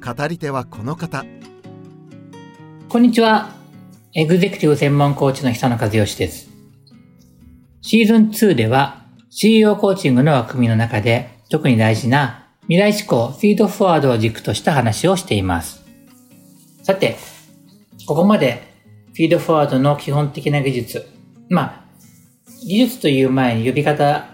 [0.00, 1.24] 語り手はこの方
[2.88, 3.50] こんにちは
[4.14, 6.50] エグゼクティブ専門コーチの久野和義です
[7.82, 15.84] シーズン2では CEO コーチングの枠組みの中で特に大事な未来志向、フィードフォワードを軸とした話をしています。
[16.84, 17.16] さて、
[18.06, 18.62] ここまで
[19.12, 21.08] フィードフォワードの基本的な技術。
[21.48, 21.84] まあ、
[22.64, 24.28] 技術という前に呼び方、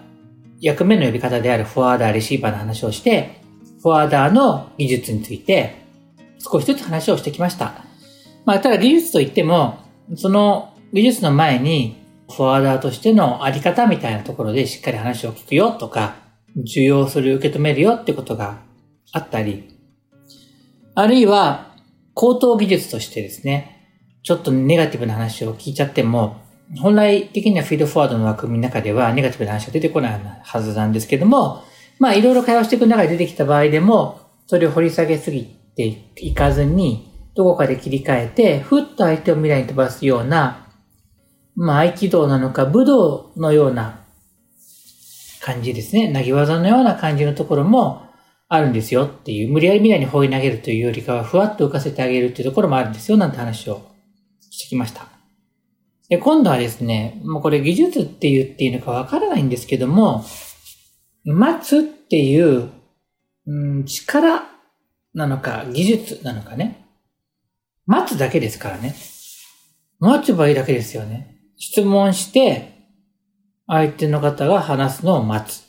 [0.60, 3.40] 役目の呼び方であるフォワーダー、レシーバーの話をして、
[3.86, 5.76] フォワーダーの技術について
[6.40, 7.84] 少しずつ話をしてきました。
[8.44, 9.78] まあ、ただ技術といっても、
[10.16, 16.16] その技術の前にフォワーダーとしてのあり方みたいなところでしっかり話を聞くよとか、
[16.56, 18.58] 受容する、受け止めるよってことが
[19.12, 19.78] あったり、
[20.96, 21.76] あるいは、
[22.12, 23.88] 高等技術としてですね、
[24.24, 26.38] ちょっとネガティブな話を聞いちゃっても、
[26.80, 31.62] 本来的にはフィードフォワードの枠組みの中ではネガティブな話が出てこないはずなんですけども、
[31.98, 40.68] まあいろいろ会話していく中で出てきた場合でも、それを掘り下げすぎていかずに、どこかで切り替えて、ふっと相手を未来に飛ばすような、
[41.54, 44.00] まあ合気道なのか武道のような
[45.40, 46.12] 感じですね。
[46.12, 48.02] 投げ技のような感じのところも
[48.48, 53.82] あるんですよっていう、無理やり未来に放り投げるというよりかは、ふわっと浮かせてあげるっていうところもあるんですよ、なんて話を
[54.50, 55.08] してきました。
[56.08, 60.24] で、今度はですね、もうこれ技術って言っていいのかわからないんですけども、
[61.32, 62.70] 待つっていう、
[63.46, 64.42] うん、力
[65.14, 66.86] なのか、技術なのかね。
[67.86, 68.94] 待つだけですからね。
[69.98, 71.36] 待てばいいだけですよね。
[71.56, 72.76] 質問して、
[73.66, 75.64] 相手の方が話すのを待つ。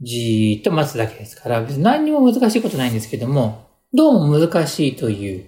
[0.00, 5.44] じーっと待つだけですから、別に何にも難しいことないんですけども、どうも難しいという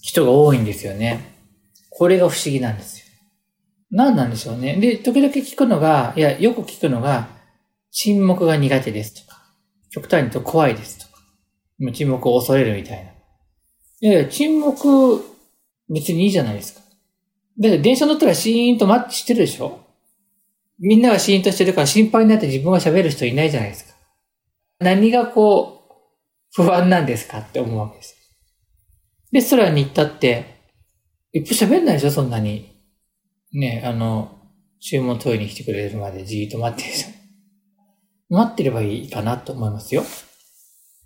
[0.00, 1.34] 人が多いんですよね。
[1.90, 3.04] これが不思議なんですよ。
[3.90, 4.76] 何なんでしょうね。
[4.76, 7.39] で、時々聞くのが、いや、よく聞くのが、
[7.90, 9.42] 沈黙が苦手ですとか、
[9.90, 11.22] 極端に言うと怖いですとか、
[11.92, 13.10] 沈黙を恐れるみたいな。
[14.02, 15.24] いやいや、沈黙、
[15.88, 16.80] 別にいいじゃないですか。
[17.58, 19.80] だって電車乗ったらシーンと待ってしてるでしょ？
[20.78, 23.94] みんながシーンとしてるから心配になって自分が喋る人いないじゃないですか。
[24.78, 28.16] 何がこう、不安なんですかって思うわけです。
[29.32, 30.58] レストランに行ったって、
[31.32, 32.70] いっぱい喋んないでしょ、そんなに。
[33.52, 34.38] ね、あの、
[34.80, 37.19] 注文トイレに来てくれるまでじーっと待ってるで
[38.30, 40.04] 待ってればいいかなと思いますよ。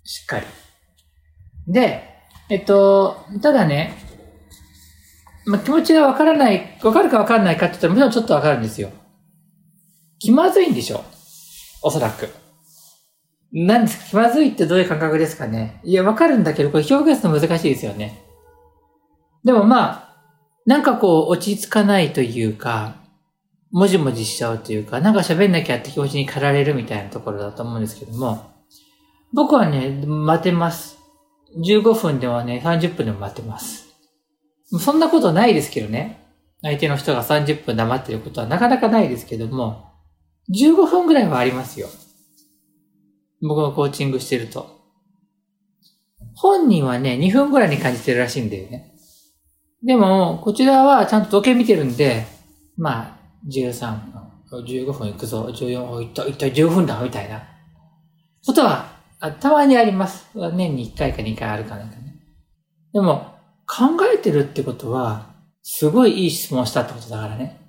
[0.03, 0.45] しっかり。
[1.67, 2.07] で、
[2.49, 3.93] えっと、ただね、
[5.47, 8.91] ま、気持ちがわからない、わかるかわかんないかって言ったらもちろんちょっとわかるんですよ。
[10.19, 11.03] 気まずいんでしょ？
[11.81, 12.29] おそらく。
[13.51, 14.09] 何ですか？
[14.09, 15.81] 気まずいってどういう感覚ですかね？
[15.83, 18.23] いや、わかるんだけど、これ表現するの難しいですよね。
[19.43, 20.15] でもまあ、
[20.65, 22.95] なんかこう、落ち着かないというか、
[23.75, 28.53] もじもじしちゃうというか、なんか喋んなきゃって気持ちに駆られるみたいなところだと思うんですけども、
[29.33, 30.97] 僕はね、待てます。
[31.57, 33.87] 15分ではね、30分でも待てます。
[34.79, 36.25] そんなことないですけどね。
[36.61, 39.91] 相手の人が30分黙ってることはなかなかないですけども、
[40.57, 41.89] 15分ぐらいはありますよ。
[43.41, 44.69] 僕がコーチングしてると。
[46.33, 48.95] 本人はね、2分ぐらいに感じてるらしいんだよね。
[49.83, 52.25] でも、こちらはちゃんと時計見てるんで、
[52.77, 54.11] まあ、13
[54.49, 57.43] 分、15分行くぞ、14分行った、行った10分だ、みたいな。
[58.45, 58.95] ことは、
[59.39, 60.27] たまにあります。
[60.53, 62.15] 年に1回か2回あるかなんかね。
[62.93, 63.35] でも、
[63.67, 67.59] 考えてるってことは、すごいいい質問したってことだからね。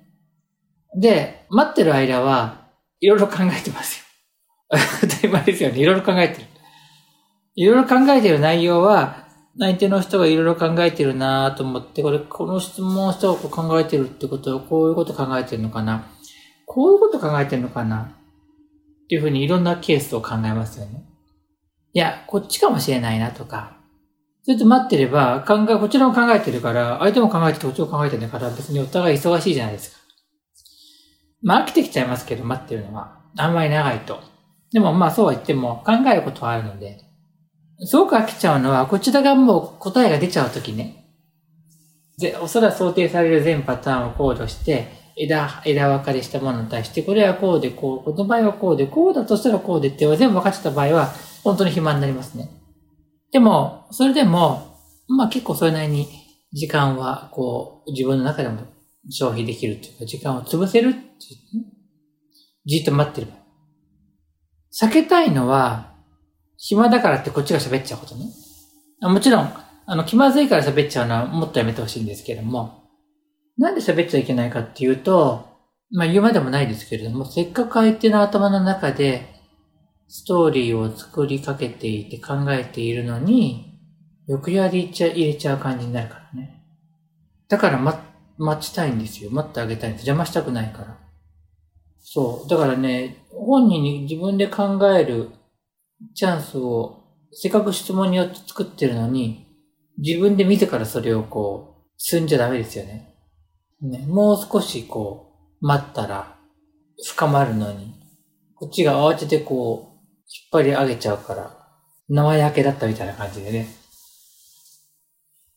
[0.95, 2.67] で、待ってる間は、
[2.99, 4.05] いろいろ考えてますよ。
[5.01, 5.79] 当たり前ですよね。
[5.79, 6.47] いろいろ考えてる。
[7.55, 9.26] いろいろ考えてる内容は、
[9.59, 16.07] 相手の人がいろいろ考えてるなと思って、これ、この質問をしたこう考えてるってことは、こういうこと考えてるのかな？
[16.65, 18.03] こういうこと考えてるのかな？
[19.05, 21.05] っていうふうにいろんなケースを考えますよね。
[21.93, 23.77] いや、こっちかもしれないなとか、
[24.43, 29.97] それと待ってれば、考え、こちらも考えてるから、相手も考えてて、こっちも考えてるから、別にお互い忙しいじゃないですか。
[31.41, 33.21] まあ飽きてきちゃいますけど、待ってるのは。
[33.37, 34.19] あんまり長いと。
[34.71, 36.99] でもまあそうは言っても考えることはあるので、
[37.85, 41.05] すごく飽きちゃうのは、こちらがもう答えが出ちゃうときね。
[42.17, 51.13] で、おそらく想定される全パターンを考慮して、枝、枝分かれしたものに対して、これはこうでこう、この場合はこうで、こうだとしたらこうでって全部分かっちゃった場合は、
[51.43, 52.49] 本当に暇になりますね。
[53.31, 54.77] でも、それでも、
[55.07, 56.07] まあ結構それなりに
[56.53, 58.61] 時間は、こう、自分の中でも
[59.09, 61.07] 消費できるっていうか、時間を潰せるっていう、
[62.65, 63.33] じっと待ってれば。
[64.73, 65.96] 避けたいのは、
[66.57, 68.25] 暇だからってこっちが喋っちゃうことね。
[69.01, 69.53] もちろん、
[69.85, 72.83] あの、気まずいから喋っちゃうのはもっとやめてほしいんですけれども、
[73.57, 75.47] なんで喋っちゃいけないかっていうと、
[75.91, 79.37] まあ言うまでもないですけれども、せっかく相手の頭の中で
[80.07, 83.79] ストーリーを作りかけていて考えているのに、
[84.27, 86.63] 欲やり入れちゃう感じになるからね。
[87.47, 87.99] だから待、
[88.37, 89.31] 待ちたいんですよ。
[89.31, 90.01] 待ってあげたいんです。
[90.01, 90.97] 邪魔したくないから。
[91.99, 92.49] そう。
[92.49, 95.29] だからね、本人に自分で考える
[96.15, 99.47] チャンスを、せっかく質問によって作ってるのに、
[99.97, 103.15] 自分で自らそれをこう、積んじゃダメですよね。
[103.81, 106.37] ね、もう少しこう、待ったら、
[107.03, 107.93] 深まるのに、
[108.55, 109.97] こっちが慌ててこう、
[110.53, 111.57] 引っ張り上げちゃうから、
[112.09, 113.67] 生焼けだったみたいな感じでね。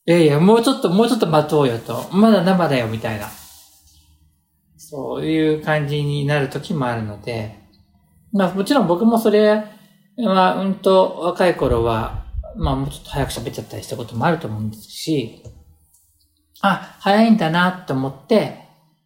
[0.06, 2.08] いやいや、もうちょっと、もうちょっと待とうよと。
[2.12, 3.28] まだ生だよ、みたいな。
[4.76, 7.54] そういう感じになる時もあるので、
[8.32, 9.64] まあもちろん僕もそれ
[10.24, 12.24] まあ、うんと若い頃は、
[12.56, 15.42] まあもうちょっと早く喋っちゃったりしたこともあると思うんですし、
[16.60, 18.58] あ、早いんだなと思って、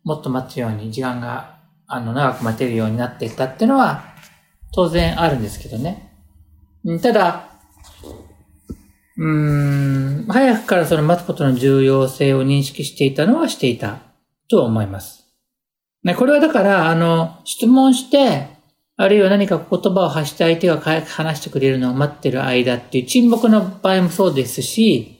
[0.02, 4.04] もっと待つように時間が、あの、長く待てるようになっていったっていうのは、
[4.72, 6.12] 当然あるんですけどね。
[7.00, 7.48] ただ、
[9.16, 13.98] うん、早くからその待つことの重要性を認識していたのはしていた
[14.50, 15.24] と思います。
[16.02, 18.53] ね、これはだから、あの、質問して、
[18.96, 25.14] あるいは何か言葉を発して相手が話してくれるのを待ってる間っていう沈黙の場合もそうですし、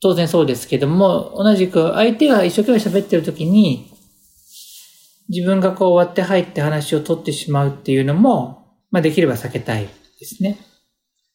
[0.00, 3.90] 当然そうですけども、同じく相手が一生懸命喋ってる時に、
[5.28, 9.88] 自分がこう終わって入って話を取ってしまうっていうのも、まあできれば避けたい
[10.20, 10.58] ですね。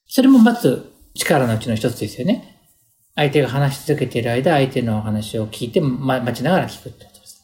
[0.08, 2.60] それも待つ力のうちの一つですよね。
[3.16, 7.44] 相手が話し続けている間、相手の話を聞いて、ま、待ちながら聞くってことです。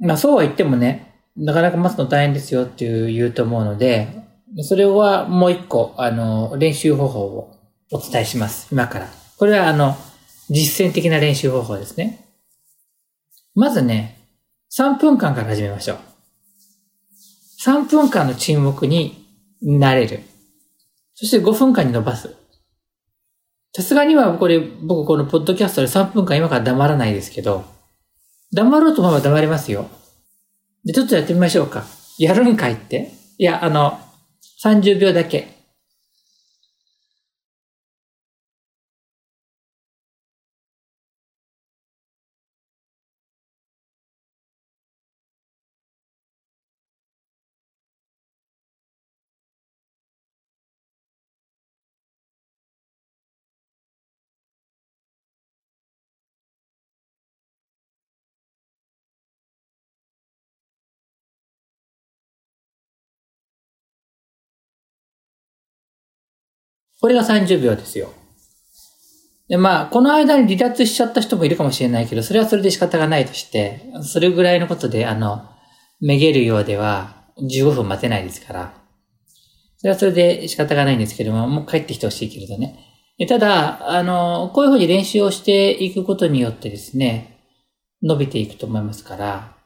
[0.00, 4.24] まあそうは言ってもね、なかなか待つの大変ですよっていう言うと思うので、
[4.62, 7.56] それはもう一個、あの、練習方法を
[7.90, 8.68] お伝えします。
[8.70, 9.08] 今から。
[9.36, 9.96] これはあの、
[10.48, 12.24] 実践的な練習方法ですね。
[13.54, 14.18] まずね、
[14.76, 15.98] 3分間から始めましょう。
[17.64, 19.26] 3分間の沈黙に
[19.60, 20.20] なれる。
[21.14, 22.34] そして5分間に伸ばす。
[23.72, 27.64] さすがにはこれ、僕このポッドキャストで3分間今から黙らないですけど、
[28.52, 29.88] 黙ろうと思えば黙れますよ。
[30.84, 31.84] で、ちょっとやってみましょうか。
[32.18, 33.98] やるんかいっていや、あの、
[34.62, 35.53] 30秒だけ。
[67.00, 68.12] これが30秒ですよ。
[69.48, 75.48] で、まあ、この間に離脱しちゃった人もいるかもしれないけど、それはそれで仕方がないとして、それぐらいのことで、あの、
[76.00, 78.74] めげるようでは15分待てないですから、
[79.78, 82.78] それはそれで仕方がないんですけども、もう帰ってきてほしいけれどね。
[83.28, 87.38] ただ、あの、こういうふうに練習をしていくことによってですね、
[88.02, 89.56] 伸びていくと思いますから、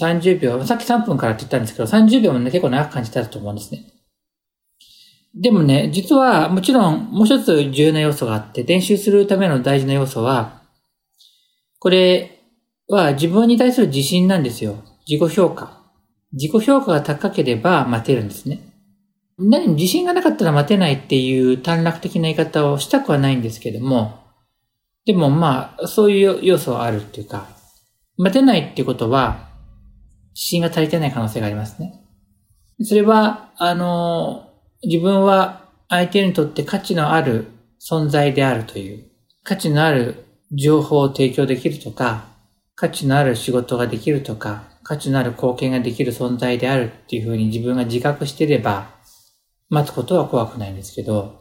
[0.00, 3.84] 30秒、さっき3分からって言ったんですけど、30秒もね、結構長く感じたと思うんですね。
[5.34, 10.62] でもね、実はもちろんもう一つ重要な要素があって、練習するための大事な要素は、
[11.78, 12.40] これ
[12.88, 14.82] は自分に対する自信なんですよ。
[15.06, 15.80] 自己評価。
[16.32, 18.60] 自己評価が高ければ待てるんですね。
[19.38, 24.18] 何自信がなかったら待てないっていう短絡的な言い方をしたくはないんですけども、
[25.06, 27.48] でもまあ、そういう要素はあるっていうか、
[28.18, 29.48] 待てないっていうことは、
[30.34, 32.04] 自信が足りてない可能性がありますね。
[32.82, 34.49] それは、あの、
[34.82, 37.48] 自分は相手にとって価値のある
[37.80, 39.04] 存在であるという、
[39.42, 42.24] 価値のある情報を提供できるとか、
[42.74, 48.90] 価値のある仕事ができるとか、価値のある貢献ができる存在であるっていうふうに自分が自覚していれば、
[49.68, 51.40] 待つことは怖くないんですけど、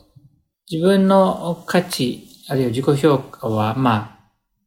[0.70, 4.20] 自分の価値、あるいは自己評価は、まあ、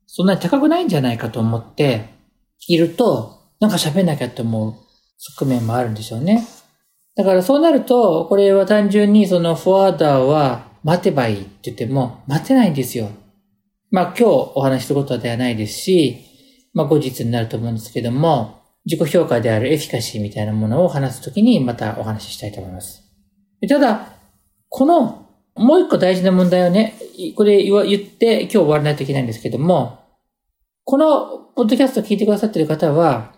[0.06, 2.08] そんなに高くないんじゃないかと思って、
[2.68, 4.74] いると、なんか喋んなきゃって思う
[5.18, 6.46] 側面もあるんでしょうね。
[7.14, 13.10] だからそうなると、これは単純にそのフォワーダーは待てばいいって言っても、待てないんですよ。
[13.90, 16.24] まあ今日お話しすることではないですし、
[16.72, 23.02] まあ後日になると思うんですけども、自己評価であるエフィカシーみたいなものを話すときにまたお話ししたいと思います。
[23.68, 24.08] ただ、
[24.68, 26.94] このもう一個大事な問題をね、
[27.36, 29.98] これ言って今日終わらないといけないんですけども、
[30.84, 33.34] このポッドキャストを聞いてくださっている方は、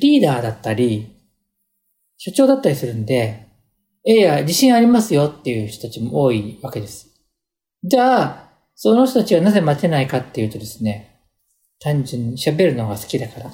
[0.00, 1.19] リーダーだったり、
[2.22, 3.46] 社長だったりするんで、
[4.04, 7.08] えいや、自信ありますよっていう人たちも多いわけです。
[7.82, 11.22] じゃあ、その人たちはなぜ待てないかっていうとですね、
[11.80, 13.46] 単純に喋るのが好きだから。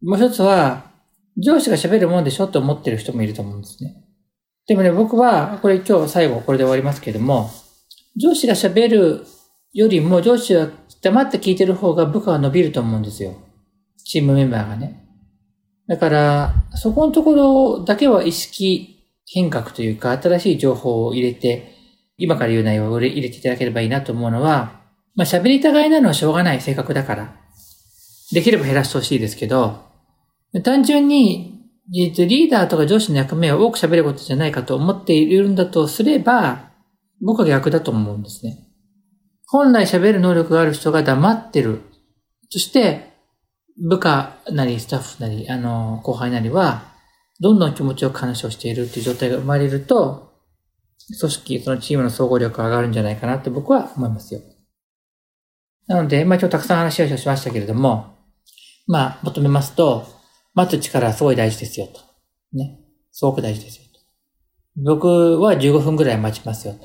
[0.00, 0.90] もう一つは、
[1.36, 3.94] 上司が喋るもんでしょって思ってる人もいると思うんですね。
[4.66, 7.50] でもね、僕は、これ今日最後これで終わりますけども、
[8.16, 9.26] 上司が喋る
[9.74, 10.70] よりも上司は
[11.02, 13.34] 黙って聞いてる方が部下は伸びると思うんですよ。
[14.02, 15.01] チームメンバーがね。
[15.88, 21.74] だから、そこのところだけは意識変革というか、新しい情報を入れて、
[22.18, 24.80] 今から言う内容を入れていただければいいなと思うのは、
[25.14, 27.36] まあ喋りたがいなのはしょうがない性格だから、
[28.32, 29.80] できれば減らしてほしいですけど、
[30.64, 31.60] 単純に、
[31.90, 36.70] リーダーとか上司の役目を多く喋ることじゃないかと思っているんだとすれば、
[37.20, 38.68] 僕は逆だと思うんですね。
[39.46, 41.82] 本来喋る能力がある人が黙ってる。
[42.48, 43.11] そして、
[43.78, 46.82] 部下なりスタッフなり、あの、後輩なりは、
[47.40, 50.32] どんどん気持ちを干渉しているっていう状態が生まれると、
[51.18, 54.40] 組織、そのチームの総合力が上がるんじゃないかなって僕は思いますよ。
[55.86, 58.16] なので、まあ今日たくさん話をしましたけれども、
[58.86, 60.06] まあ求めますと、
[60.54, 62.00] 待つ力はすごい大事ですよと。
[62.52, 62.78] ね。
[63.10, 64.00] すごく大事ですよと。
[64.76, 66.80] 僕は15分ぐらい待ちますよと。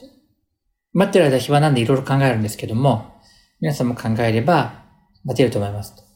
[0.93, 3.13] 待ってる間暇なんでいろいろ考えるんですけども、
[3.59, 4.85] 皆さんも考えれば
[5.23, 6.06] 待てると思いますと。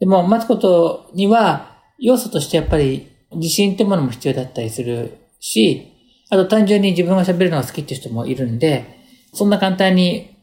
[0.00, 5.92] でも待つことには要素としてやっぱり自信ってものも必要だったりするし、
[6.30, 8.98] あと単純に自分が喋るのが好きって人もいるんで、
[9.32, 10.38] そんな簡単に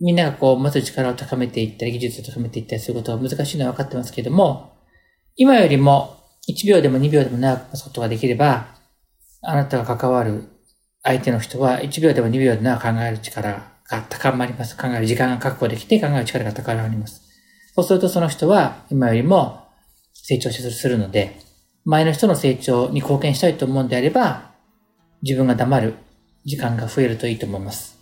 [0.00, 4.72] みんながこう、待つ力を高めていったり、技術を高めていったりすることは難しいのは分かってますけども、
[5.36, 6.16] 今よりも
[6.48, 8.68] 1秒でも2秒でも長く待つことができれば、
[9.42, 10.44] あなたが関わる
[11.02, 13.52] 相手の人は1秒でも2秒でも長く考える力
[13.88, 14.76] が高まります。
[14.76, 17.29] 考える時間が確保できて考える力が高まります。
[17.74, 19.64] そうするとその人は今よりも
[20.12, 21.38] 成長するので、
[21.84, 24.50] 前の人の成長に貢献したいと思うんであれば、
[25.22, 25.94] 自分が黙る
[26.44, 27.98] 時間が増えるといいと思います。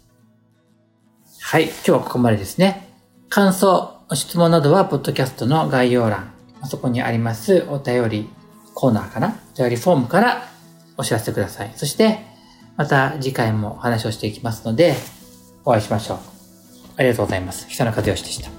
[1.41, 2.89] はい、今日はここまでですね。
[3.29, 6.33] 感想、質問などは、ポッドキャストの概要欄、
[6.65, 8.29] そこにありますお便り
[8.75, 9.41] コーナーかな？
[9.55, 10.43] お便りフォームから
[10.97, 11.73] お知らせください。
[11.77, 12.21] そして、
[12.77, 14.95] また次回もお話をしていきますので、
[15.65, 16.19] お会いしましょう。
[16.97, 17.69] ありがとうございます。
[17.69, 18.58] 久野和義でした。